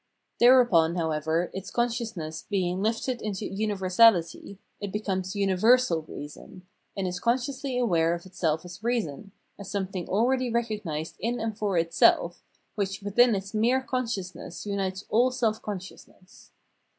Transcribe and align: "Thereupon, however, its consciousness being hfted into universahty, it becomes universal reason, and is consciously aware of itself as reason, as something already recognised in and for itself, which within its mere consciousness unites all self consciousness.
"Thereupon, 0.39 0.95
however, 0.95 1.51
its 1.53 1.69
consciousness 1.69 2.47
being 2.49 2.79
hfted 2.79 3.21
into 3.21 3.45
universahty, 3.47 4.57
it 4.79 4.91
becomes 4.91 5.35
universal 5.35 6.01
reason, 6.07 6.65
and 6.97 7.07
is 7.07 7.19
consciously 7.19 7.77
aware 7.77 8.15
of 8.15 8.25
itself 8.25 8.65
as 8.65 8.83
reason, 8.83 9.31
as 9.59 9.69
something 9.69 10.09
already 10.09 10.49
recognised 10.49 11.17
in 11.19 11.39
and 11.39 11.55
for 11.55 11.77
itself, 11.77 12.41
which 12.73 13.03
within 13.03 13.35
its 13.35 13.53
mere 13.53 13.79
consciousness 13.83 14.65
unites 14.65 15.05
all 15.11 15.29
self 15.29 15.61
consciousness. 15.61 16.49